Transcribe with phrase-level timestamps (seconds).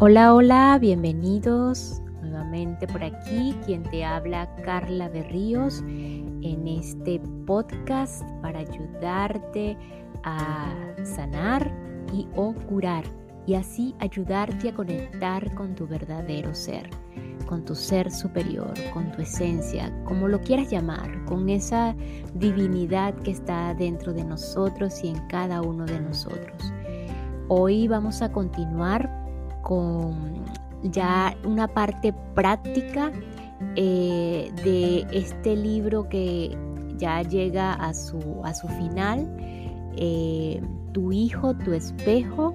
[0.00, 3.54] Hola, hola, bienvenidos nuevamente por aquí.
[3.64, 9.78] Quien te habla, Carla Berríos, en este podcast para ayudarte
[10.24, 11.72] a sanar
[12.12, 13.04] y o curar
[13.46, 16.90] y así ayudarte a conectar con tu verdadero ser,
[17.46, 21.94] con tu ser superior, con tu esencia, como lo quieras llamar, con esa
[22.34, 26.72] divinidad que está dentro de nosotros y en cada uno de nosotros.
[27.46, 29.23] Hoy vamos a continuar
[29.64, 30.44] con
[30.82, 33.10] ya una parte práctica
[33.74, 36.56] eh, de este libro que
[36.96, 39.26] ya llega a su, a su final,
[39.96, 42.54] eh, Tu hijo, tu espejo,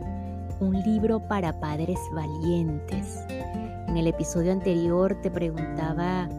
[0.61, 3.25] un libro para padres valientes.
[3.87, 6.29] En el episodio anterior te preguntaba,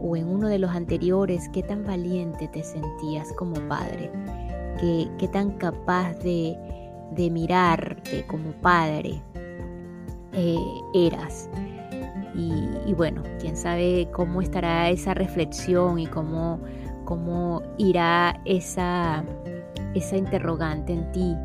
[0.00, 4.10] o en uno de los anteriores, qué tan valiente te sentías como padre,
[4.80, 6.56] qué, qué tan capaz de,
[7.14, 9.20] de mirarte como padre,
[10.32, 10.56] eh,
[10.94, 11.48] eras.
[12.34, 16.60] Y, bueno, quién sabe cómo estará esa reflexión y cómo,
[17.04, 19.22] cómo irá esa,
[19.94, 21.36] esa interrogante en ti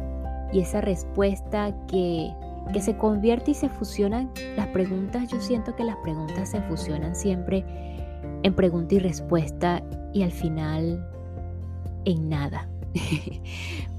[0.53, 2.33] y esa respuesta que,
[2.71, 5.27] que se convierte y se fusionan las preguntas.
[5.27, 7.65] Yo siento que las preguntas se fusionan siempre
[8.43, 11.05] en pregunta y respuesta y al final
[12.05, 12.69] en nada.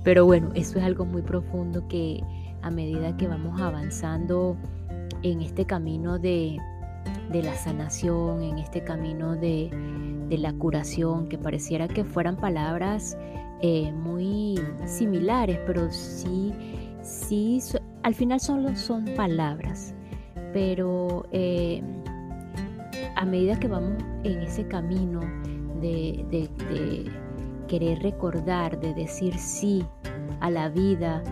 [0.05, 2.23] Pero bueno, eso es algo muy profundo que
[2.63, 4.57] a medida que vamos avanzando
[5.23, 6.59] en este camino de,
[7.33, 9.71] la sanación, en este camino de,
[10.31, 13.17] la curación, que pareciera que fueran palabras
[13.61, 16.53] eh, muy similares, pero sí,
[17.03, 17.61] sí,
[18.03, 19.95] al final solo son palabras,
[20.53, 21.83] pero eh,
[23.17, 25.21] a medida que vamos en ese camino
[25.81, 26.49] de,
[27.67, 29.85] querer recordar, de decir sí
[30.41, 31.23] a la vida,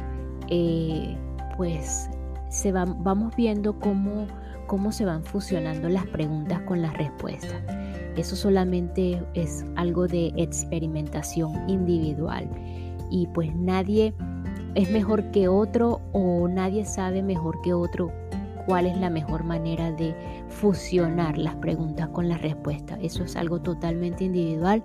[0.48, 1.16] eh,
[1.56, 2.10] pues
[2.56, 4.26] se vamos viendo cómo,
[4.66, 7.62] cómo se van fusionando las preguntas con las respuestas.
[8.16, 12.48] Eso solamente es algo de experimentación individual
[13.10, 14.14] y pues nadie
[14.74, 18.10] es mejor que otro o nadie sabe mejor que otro
[18.64, 20.14] cuál es la mejor manera de
[20.48, 22.98] fusionar las preguntas con las respuestas.
[23.02, 24.82] Eso es algo totalmente individual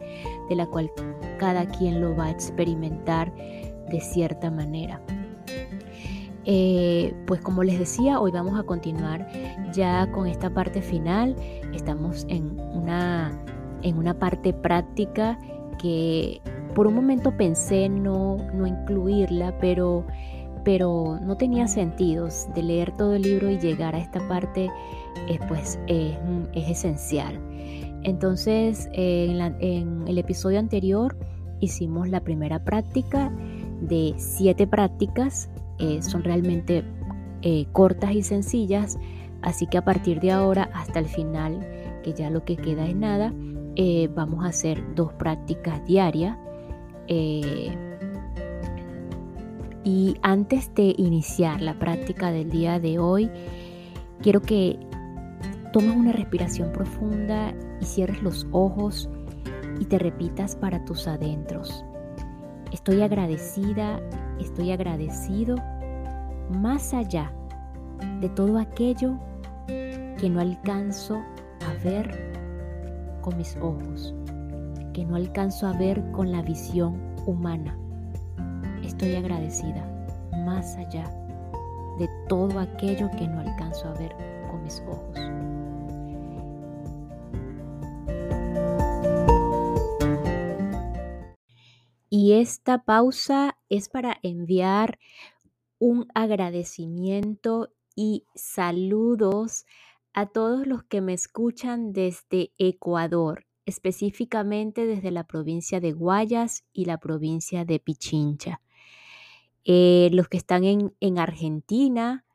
[0.50, 0.92] de la cual
[1.40, 5.02] cada quien lo va a experimentar de cierta manera.
[6.46, 9.28] Eh, pues como les decía, hoy vamos a continuar
[9.74, 11.36] ya con esta parte final.
[11.74, 13.32] Estamos en una,
[13.84, 15.38] en una parte práctica
[15.80, 16.42] que
[16.74, 20.06] por un momento pensé no, no incluirla, pero,
[20.64, 24.70] pero no tenía sentido de leer todo el libro y llegar a esta parte,
[25.28, 26.18] eh, pues es,
[26.54, 27.40] esencial.
[28.04, 31.16] Entonces, en, en el episodio anterior
[31.60, 33.32] hicimos la primera práctica
[33.82, 35.50] de siete prácticas
[35.82, 36.84] eh, son realmente
[37.42, 39.00] eh, cortas y sencillas,
[39.42, 41.68] así que a partir de ahora hasta el final,
[42.04, 43.34] que ya lo que queda es nada,
[43.76, 46.38] eh, vamos a hacer dos prácticas diarias.
[49.84, 53.30] y antes de iniciar la práctica del día de hoy,
[54.22, 54.80] quiero que
[55.74, 59.10] tomes una respiración profunda y cierres los ojos
[59.80, 61.84] y te repitas para tus adentros.
[62.72, 64.00] Estoy agradecida,
[64.40, 65.58] estoy agradecido
[66.50, 67.32] más allá
[68.22, 69.18] de todo aquello
[69.68, 72.32] que no alcanzo a ver
[73.22, 74.16] con mis ojos,
[74.94, 77.78] que no alcanzo a ver con la visión humana.
[78.84, 79.86] Estoy agradecida
[80.46, 81.04] más allá
[82.00, 84.16] de todo aquello que no alcanzo a ver
[84.50, 85.20] con mis ojos.
[92.14, 95.00] Y esta pausa es para enviar
[95.80, 99.66] un agradecimiento y saludos
[100.12, 106.84] a todos los que me escuchan desde Ecuador, específicamente desde la provincia de Guayas y
[106.84, 108.60] la provincia de Pichincha.
[109.64, 112.26] Eh, los que están en, Argentina,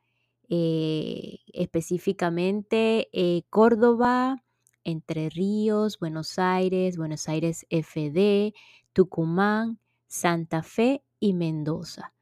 [0.49, 4.43] eh, específicamente eh, Córdoba,
[4.83, 8.55] Entre Ríos, Buenos Aires, Buenos Aires FD,
[8.97, 9.77] Tucumán,
[10.07, 12.15] Santa Fe y Mendoza.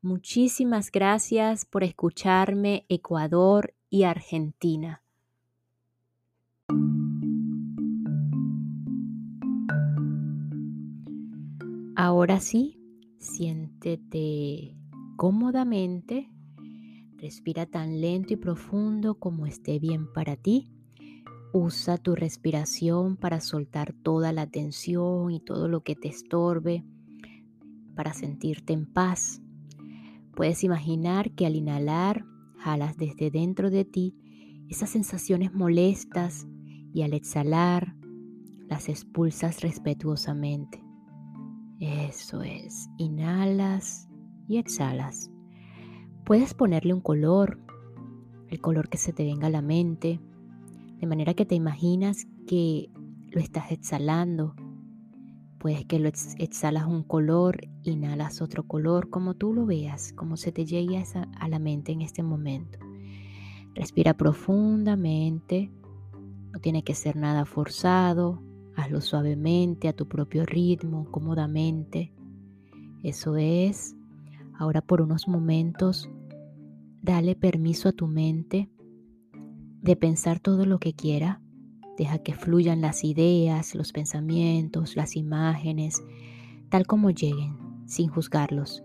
[0.00, 5.02] Muchísimas gracias por escucharme Ecuador y Argentina.
[11.94, 12.80] Ahora sí,
[13.18, 14.74] siéntete
[15.16, 16.30] cómodamente,
[17.18, 20.72] respira tan lento y profundo como esté bien para ti.
[21.52, 26.84] Usa tu respiración para soltar toda la tensión y todo lo que te estorbe,
[27.94, 29.42] para sentirte en paz.
[30.34, 32.24] Puedes imaginar que al inhalar
[32.56, 34.14] jalas desde dentro de ti
[34.68, 36.46] esas sensaciones molestas
[36.94, 37.94] y al exhalar
[38.68, 40.82] las expulsas respetuosamente.
[41.80, 44.08] Eso es, inhalas
[44.48, 45.30] y exhalas.
[46.24, 47.58] Puedes ponerle un color,
[48.48, 50.20] el color que se te venga a la mente,
[51.02, 52.88] de manera que te imaginas que
[53.32, 54.54] lo estás exhalando.
[55.58, 60.52] Puedes que lo exhalas un color, inhalas otro color, como tú lo veas, como se
[60.52, 61.02] te llegue
[61.40, 62.78] a la mente en este momento.
[63.74, 65.72] Respira profundamente,
[66.52, 68.40] no tiene que ser nada forzado,
[68.76, 72.12] hazlo suavemente, a tu propio ritmo, cómodamente.
[73.02, 73.96] Eso es.
[74.56, 76.08] Ahora por unos momentos,
[77.00, 78.70] dale permiso a tu mente
[79.82, 81.40] de pensar todo lo que quiera.
[81.98, 86.02] Deja que fluyan las ideas, los pensamientos, las imágenes,
[86.70, 87.56] tal como lleguen,
[87.86, 88.82] sin juzgarlos.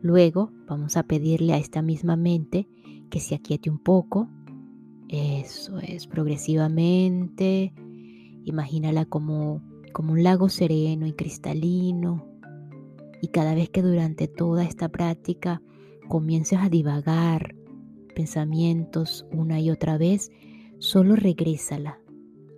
[0.00, 2.68] Luego vamos a pedirle a esta misma mente
[3.10, 4.28] que se aquiete un poco.
[5.08, 7.72] Eso es, progresivamente.
[8.44, 9.62] Imagínala como,
[9.92, 12.26] como un lago sereno y cristalino.
[13.20, 15.62] Y cada vez que durante toda esta práctica
[16.08, 17.54] comiences a divagar
[18.18, 20.32] pensamientos una y otra vez,
[20.80, 22.00] solo regrésala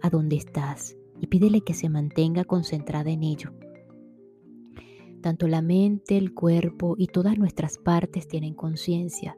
[0.00, 3.52] a donde estás y pídele que se mantenga concentrada en ello.
[5.20, 9.36] Tanto la mente, el cuerpo y todas nuestras partes tienen conciencia.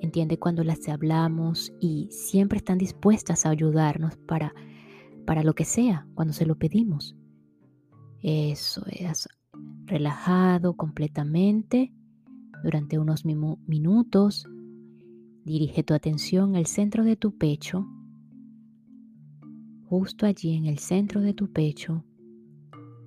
[0.00, 4.54] Entiende cuando las hablamos y siempre están dispuestas a ayudarnos para,
[5.26, 7.16] para lo que sea, cuando se lo pedimos.
[8.22, 9.28] Eso es
[9.86, 11.92] relajado completamente
[12.62, 14.46] durante unos minutos
[15.46, 17.86] Dirige tu atención al centro de tu pecho,
[19.88, 22.04] justo allí en el centro de tu pecho.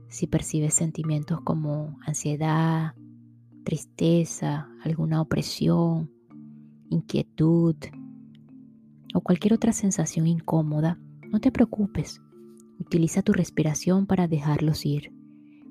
[0.08, 2.94] Si percibes sentimientos como ansiedad,
[3.66, 6.14] tristeza, alguna opresión,
[6.90, 7.76] inquietud
[9.14, 10.98] o cualquier otra sensación incómoda,
[11.30, 12.22] no te preocupes.
[12.80, 15.12] Utiliza tu respiración para dejarlos ir.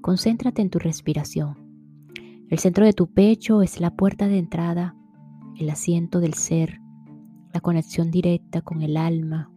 [0.03, 1.57] Concéntrate en tu respiración.
[2.51, 4.98] El centro de tu pecho es la puerta de entrada
[5.59, 6.81] el asiento del ser,
[7.53, 9.51] la conexión directa con el alma,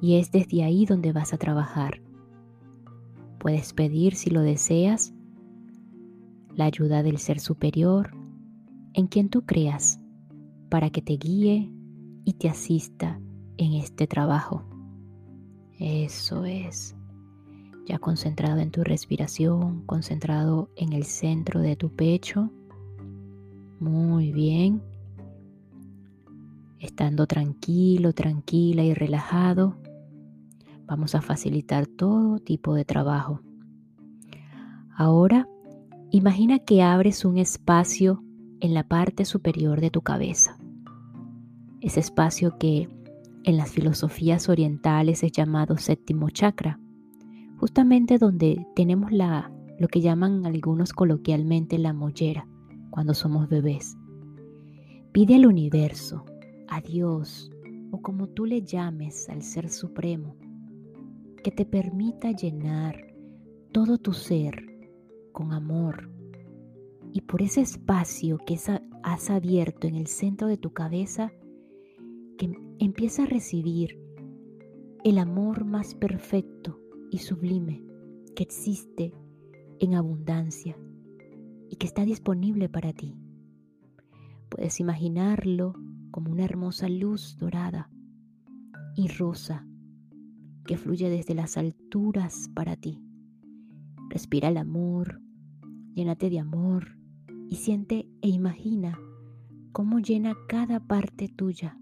[0.00, 2.02] y es desde ahí donde vas a trabajar.
[3.38, 5.14] Puedes pedir, si lo deseas,
[6.54, 8.10] la ayuda del ser superior
[8.94, 10.00] en quien tú creas
[10.70, 11.70] para que te guíe
[12.24, 13.20] y te asista
[13.58, 14.64] en este trabajo.
[15.78, 16.96] Eso es.
[17.86, 22.50] Ya concentrado en tu respiración, concentrado en el centro de tu pecho.
[23.78, 24.82] Muy bien.
[26.78, 29.76] Estando tranquilo, tranquila y relajado,
[30.86, 33.40] vamos a facilitar todo tipo de trabajo.
[34.94, 35.48] Ahora,
[36.10, 38.22] imagina que abres un espacio
[38.60, 40.58] en la parte superior de tu cabeza.
[41.80, 42.88] Ese espacio que
[43.44, 46.80] en las filosofías orientales es llamado séptimo chakra,
[47.58, 52.46] justamente donde tenemos la, lo que llaman algunos coloquialmente la mollera
[52.90, 53.96] cuando somos bebés.
[55.12, 56.24] Pide al universo,
[56.68, 57.50] a Dios
[57.90, 60.36] o como tú le llames al Ser Supremo,
[61.42, 63.14] que te permita llenar
[63.72, 64.66] todo tu ser
[65.32, 66.10] con amor.
[67.12, 68.58] Y por ese espacio que
[69.02, 71.32] has abierto en el centro de tu cabeza,
[72.36, 73.98] que empieza a recibir
[75.04, 76.80] el amor más perfecto
[77.10, 77.84] y sublime
[78.34, 79.14] que existe
[79.78, 80.76] en abundancia
[81.70, 83.14] y que está disponible para ti.
[84.48, 85.74] Puedes imaginarlo
[86.16, 87.90] como una hermosa luz dorada
[88.94, 89.66] y rosa
[90.64, 93.02] que fluye desde las alturas para ti.
[94.08, 95.20] Respira el amor,
[95.92, 96.96] llénate de amor
[97.50, 98.98] y siente e imagina
[99.72, 101.78] cómo llena cada parte tuya,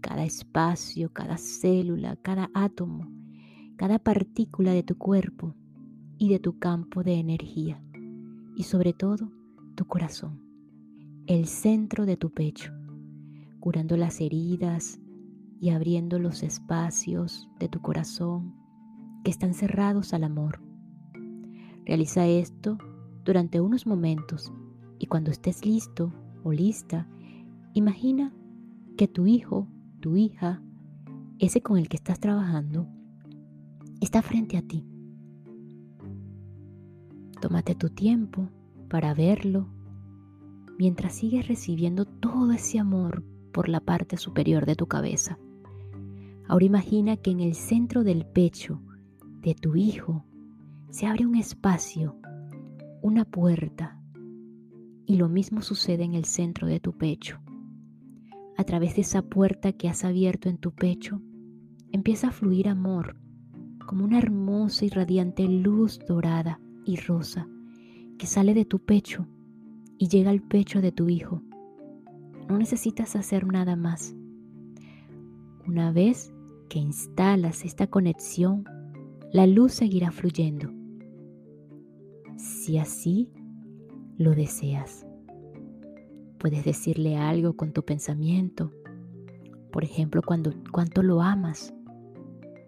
[0.00, 3.12] cada espacio, cada célula, cada átomo,
[3.76, 5.54] cada partícula de tu cuerpo
[6.16, 7.84] y de tu campo de energía
[8.56, 9.30] y sobre todo
[9.74, 10.40] tu corazón,
[11.26, 12.79] el centro de tu pecho
[13.60, 14.98] curando las heridas
[15.60, 18.54] y abriendo los espacios de tu corazón
[19.22, 20.62] que están cerrados al amor.
[21.84, 22.78] Realiza esto
[23.24, 24.52] durante unos momentos
[24.98, 26.12] y cuando estés listo
[26.42, 27.08] o lista,
[27.74, 28.34] imagina
[28.96, 29.68] que tu hijo,
[30.00, 30.62] tu hija,
[31.38, 32.88] ese con el que estás trabajando,
[34.00, 34.86] está frente a ti.
[37.40, 38.48] Tómate tu tiempo
[38.88, 39.68] para verlo
[40.78, 45.38] mientras sigues recibiendo todo ese amor por la parte superior de tu cabeza.
[46.48, 48.80] Ahora imagina que en el centro del pecho
[49.40, 50.24] de tu hijo
[50.90, 52.16] se abre un espacio,
[53.02, 54.00] una puerta,
[55.06, 57.40] y lo mismo sucede en el centro de tu pecho.
[58.56, 61.22] a través de esa puerta que has abierto en tu pecho,
[61.92, 63.16] empieza a fluir amor,
[63.86, 67.48] como una hermosa y radiante luz dorada y rosa
[68.18, 69.26] que sale de tu pecho
[69.96, 71.42] y llega al pecho de tu hijo.
[72.50, 74.12] No necesitas hacer nada más.
[75.68, 76.34] Una vez
[76.68, 78.64] que instalas esta conexión,
[79.32, 80.68] la luz seguirá fluyendo.
[82.36, 83.30] Si así
[84.18, 85.06] lo deseas.
[86.38, 88.72] Puedes decirle algo con tu pensamiento.
[89.70, 91.72] Por ejemplo, cuánto lo amas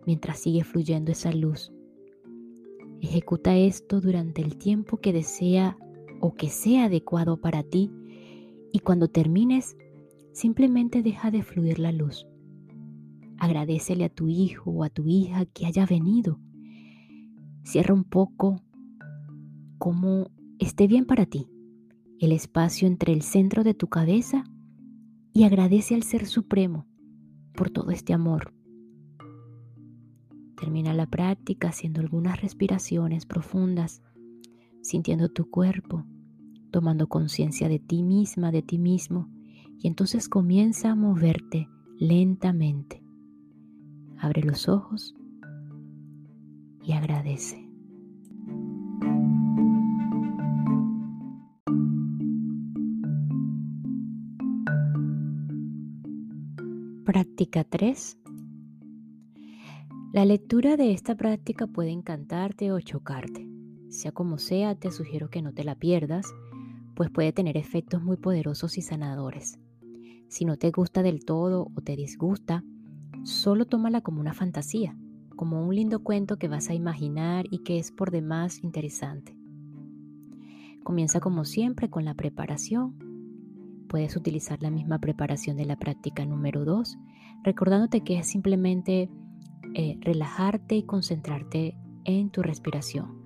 [0.07, 1.73] mientras sigue fluyendo esa luz.
[3.01, 5.77] Ejecuta esto durante el tiempo que desea
[6.21, 7.91] o que sea adecuado para ti
[8.73, 9.77] y cuando termines,
[10.33, 12.27] simplemente deja de fluir la luz.
[13.39, 16.39] Agradecele a tu hijo o a tu hija que haya venido.
[17.65, 18.63] Cierra un poco
[19.79, 21.49] como esté bien para ti
[22.21, 24.45] el espacio entre el centro de tu cabeza
[25.33, 26.87] y agradece al Ser Supremo
[27.53, 28.55] por todo este amor.
[30.57, 34.03] Termina la práctica haciendo algunas respiraciones profundas,
[34.83, 36.05] sintiendo tu cuerpo,
[36.73, 39.29] tomando conciencia de ti misma, de ti mismo,
[39.79, 43.05] y entonces comienza a moverte lentamente.
[44.19, 45.15] Abre los ojos
[46.83, 47.69] y agradece.
[57.05, 58.19] Práctica 3.
[60.13, 63.49] La lectura de esta práctica puede encantarte o chocarte.
[63.89, 66.27] Sea como sea, te sugiero que no te la pierdas,
[66.95, 69.59] pues puede tener efectos muy poderosos y sanadores.
[70.29, 72.65] Si no te gusta del todo o te disgusta,
[73.23, 74.97] solo tómala como una fantasía,
[75.37, 79.37] como un lindo cuento que vas a imaginar y que es por demás interesante.
[80.83, 83.13] Comienza como siempre con la preparación
[83.93, 86.97] puedes utilizar la misma preparación de la práctica número 2,
[87.45, 89.11] recordándote que es simplemente
[89.75, 93.19] eh, relajarte y concentrarte en tu respiración,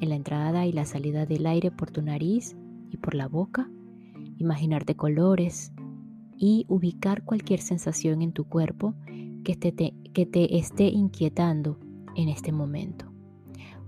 [0.00, 2.56] en la entrada y la salida del aire por tu nariz
[2.94, 3.70] y por la boca,
[4.38, 5.72] imaginarte colores
[6.36, 8.94] y ubicar cualquier sensación en tu cuerpo
[9.44, 9.58] que
[10.14, 11.78] que te esté inquietando
[12.16, 13.06] en este momento.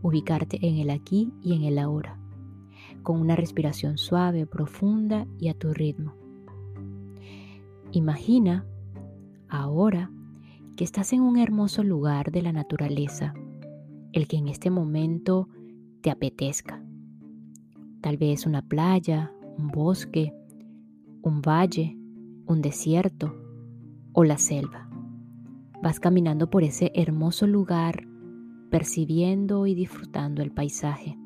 [0.02, 2.18] Ubicarte en el aquí y en el ahora
[3.06, 6.14] con una respiración suave, profunda y a tu ritmo.
[7.92, 8.66] Imagina
[9.48, 10.10] ahora
[10.76, 13.32] que estás en un hermoso lugar de la naturaleza,
[14.12, 15.48] el que en este momento
[16.00, 16.85] te apetezca.
[18.06, 20.32] Tal vez una playa, un bosque,
[21.22, 21.98] un valle,
[22.46, 23.34] un desierto
[24.12, 24.88] o la selva.
[25.82, 28.06] Vas caminando por ese hermoso lugar,
[28.70, 31.18] percibiendo y disfrutando el paisaje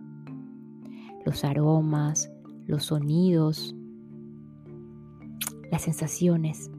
[1.26, 2.32] los aromas,
[2.66, 3.76] los sonidos,
[5.70, 6.70] las sensaciones.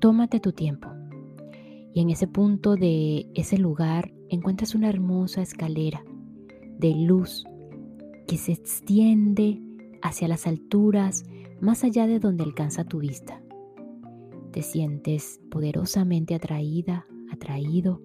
[0.00, 0.90] Tómate tu tiempo.
[1.94, 6.04] Y en ese punto de ese lugar encuentras una hermosa escalera
[6.78, 7.46] de luz
[8.30, 9.60] que se extiende
[10.02, 11.24] hacia las alturas
[11.60, 13.42] más allá de donde alcanza tu vista.
[14.52, 18.00] Te sientes poderosamente atraída, atraído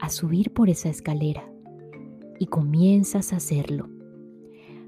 [0.00, 1.48] a subir por esa escalera
[2.40, 3.88] y comienzas a hacerlo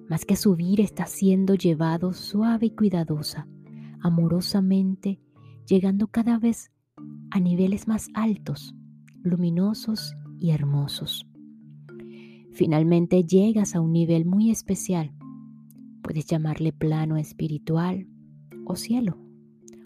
[0.08, 3.46] más que subir está siendo llevado suave y cuidadosa,
[4.00, 5.20] amorosamente,
[5.68, 6.72] llegando cada vez
[7.30, 8.74] a niveles más altos,
[9.22, 11.31] luminosos y hermosos.
[12.52, 15.12] Finalmente llegas a un nivel muy especial.
[16.02, 18.06] Puedes llamarle plano espiritual
[18.66, 19.16] o cielo,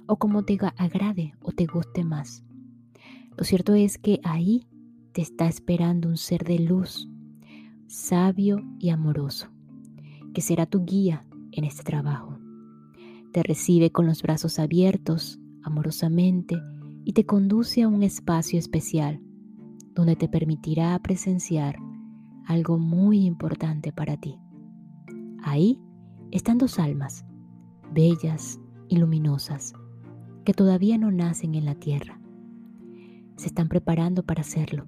[0.06, 2.44] o como te agrade o te guste más.
[3.36, 4.66] Lo cierto es que ahí
[5.12, 7.08] te está esperando un ser de luz,
[7.86, 9.48] sabio y amoroso
[10.34, 12.38] que será tu guía en este trabajo.
[13.32, 16.60] Te recibe con los brazos abiertos, amorosamente,
[17.04, 19.22] y te conduce a un espacio especial
[19.94, 21.78] donde te permitirá presenciar
[22.46, 24.38] algo muy importante para ti.
[25.42, 25.80] Ahí
[26.30, 27.24] están dos almas,
[27.92, 29.74] bellas y luminosas,
[30.44, 32.20] que todavía no nacen en la tierra.
[33.36, 34.86] Se están preparando para hacerlo.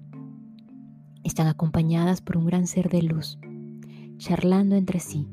[1.23, 3.37] Están acompañadas por un gran ser de luz,
[4.17, 5.27] charlando entre sí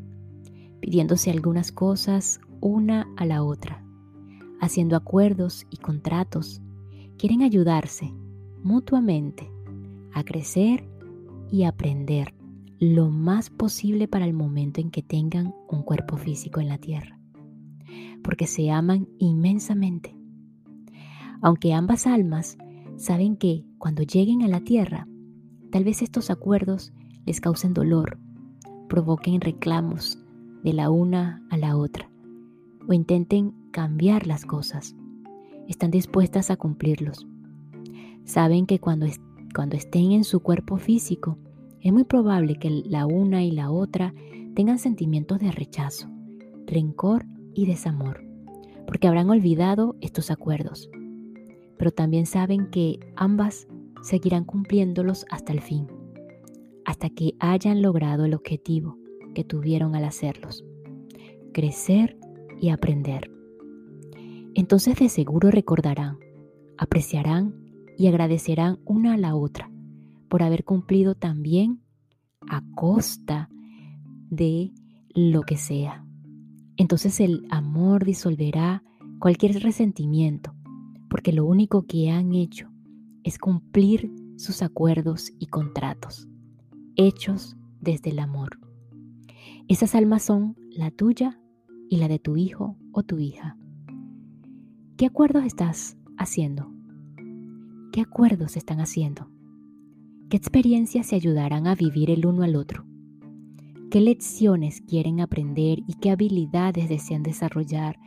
[0.86, 3.84] pidiéndose algunas cosas una a la otra,
[4.60, 6.62] haciendo acuerdos y contratos.
[7.18, 8.14] Quieren ayudarse
[8.62, 9.50] mutuamente
[10.12, 10.88] a crecer
[11.50, 12.34] y aprender
[12.78, 17.18] lo más posible para el momento en que tengan un cuerpo físico en la tierra,
[18.22, 20.16] porque se aman inmensamente.
[21.40, 22.58] Aunque ambas almas
[22.96, 25.06] saben que cuando lleguen a la tierra,
[25.70, 26.92] tal vez estos acuerdos
[27.24, 28.18] les causen dolor,
[28.88, 30.18] provoquen reclamos
[30.62, 32.10] de la una a la otra
[32.88, 34.94] o intenten cambiar las cosas.
[35.68, 37.26] están dispuestas a cumplirlos.
[38.24, 39.06] Saben que cuando,
[39.56, 41.38] cuando estén en su cuerpo físico,
[41.80, 44.12] es muy probable que la una y la otra
[44.54, 46.10] tengan sentimientos de rechazo,
[46.66, 48.22] rencor y desamor,
[48.86, 50.90] porque habrán olvidado estos acuerdos.
[51.78, 53.66] Pero también saben que ambas
[54.02, 55.86] seguirán cumpliéndolos hasta el fin,
[56.84, 58.98] hasta que hayan logrado el objetivo
[59.34, 60.66] que tuvieron al hacerlos,
[61.54, 62.18] crecer
[62.60, 63.30] y aprender.
[64.54, 66.18] Entonces de seguro recordarán,
[66.76, 67.65] apreciarán
[67.96, 69.70] y agradecerán una a la otra
[70.28, 71.80] por haber cumplido también
[72.48, 73.48] a costa
[74.30, 74.72] de
[75.14, 76.04] lo que sea.
[76.76, 78.82] Entonces el amor disolverá
[79.18, 80.54] cualquier resentimiento,
[81.08, 82.70] porque lo único que han hecho
[83.24, 86.28] es cumplir sus acuerdos y contratos,
[86.96, 88.60] hechos desde el amor.
[89.68, 91.40] Esas almas son la tuya
[91.88, 93.56] y la de tu hijo o tu hija.
[94.96, 96.75] ¿Qué acuerdos estás haciendo?
[97.96, 99.30] ¿Qué acuerdos están haciendo?
[100.28, 102.84] ¿Qué experiencias se ayudarán a vivir el uno al otro?
[103.90, 107.98] ¿Qué lecciones quieren aprender y qué habilidades desean desarrollar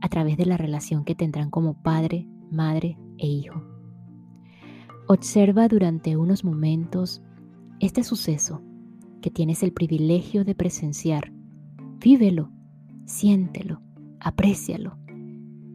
[0.00, 3.62] a través de la relación que tendrán como padre, madre e hijo?
[5.08, 7.20] Observa durante unos momentos
[7.80, 8.62] este suceso
[9.20, 11.34] que tienes el privilegio de presenciar.
[11.98, 12.50] Vívelo,
[13.04, 13.82] siéntelo,
[14.20, 14.96] aprécialo,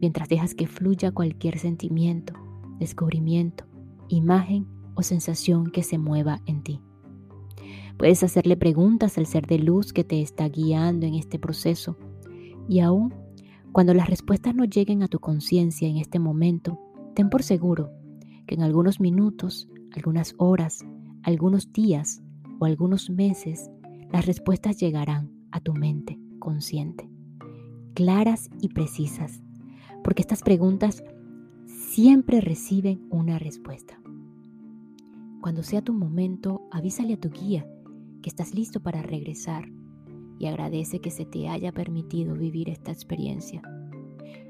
[0.00, 2.39] mientras dejas que fluya cualquier sentimiento,
[2.80, 3.64] descubrimiento,
[4.08, 6.80] imagen o sensación que se mueva en ti.
[7.96, 11.96] Puedes hacerle preguntas al ser de luz que te está guiando en este proceso
[12.68, 13.14] y aún
[13.72, 16.80] cuando las respuestas no lleguen a tu conciencia en este momento,
[17.14, 17.90] ten por seguro
[18.46, 20.84] que en algunos minutos, algunas horas,
[21.22, 22.22] algunos días
[22.58, 23.70] o algunos meses,
[24.10, 27.08] las respuestas llegarán a tu mente consciente,
[27.94, 29.42] claras y precisas,
[30.02, 31.04] porque estas preguntas
[31.90, 34.00] siempre reciben una respuesta.
[35.40, 37.68] Cuando sea tu momento, avísale a tu guía
[38.22, 39.68] que estás listo para regresar
[40.38, 43.60] y agradece que se te haya permitido vivir esta experiencia.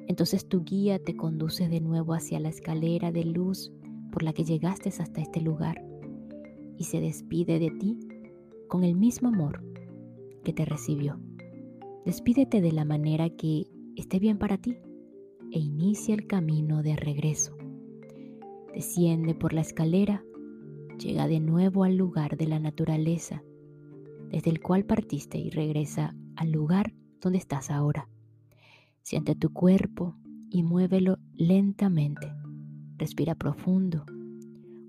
[0.06, 3.72] Entonces tu guía te conduce de nuevo hacia la escalera de luz
[4.12, 5.82] por la que llegaste hasta este lugar
[6.76, 8.00] y se despide de ti
[8.68, 9.64] con el mismo amor
[10.44, 11.18] que te recibió.
[12.04, 14.76] Despídete de la manera que esté bien para ti
[15.52, 17.56] e inicia el camino de regreso.
[18.74, 20.22] Desciende por la escalera
[21.00, 23.42] llega de nuevo al lugar de la naturaleza,
[24.30, 28.08] desde el cual partiste y regresa al lugar donde estás ahora.
[29.02, 30.16] Siente tu cuerpo
[30.50, 32.32] y muévelo lentamente.
[32.98, 34.04] Respira profundo.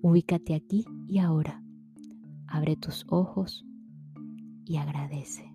[0.02, 1.64] Ubícate aquí y ahora.
[2.48, 3.66] Abre tus ojos
[4.66, 5.52] y agradece.